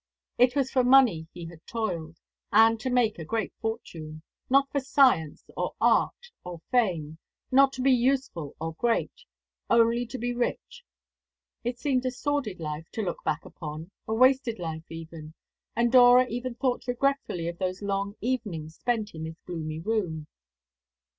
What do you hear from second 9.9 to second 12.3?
to be rich. It seemed a